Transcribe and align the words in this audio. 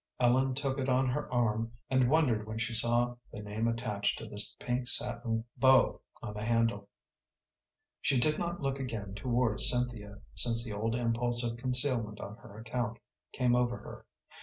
Ellen 0.19 0.55
took 0.55 0.79
it 0.79 0.89
on 0.89 1.05
her 1.09 1.31
arm, 1.31 1.73
and 1.91 2.09
wondered 2.09 2.47
when 2.47 2.57
she 2.57 2.73
saw 2.73 3.17
the 3.31 3.39
name 3.39 3.67
attached 3.67 4.17
to 4.17 4.25
the 4.25 4.41
pink 4.57 4.87
satin 4.87 5.43
bow 5.57 6.01
on 6.23 6.33
the 6.33 6.43
handle. 6.43 6.89
She 8.01 8.19
did 8.19 8.39
not 8.39 8.61
look 8.63 8.79
again 8.79 9.13
towards 9.13 9.69
Cynthia 9.69 10.23
since 10.33 10.65
the 10.65 10.73
old 10.73 10.95
impulse 10.95 11.43
of 11.43 11.55
concealment 11.57 12.19
on 12.19 12.35
her 12.37 12.57
account 12.57 12.97
came 13.31 13.55
over 13.55 13.77
her. 13.77 14.07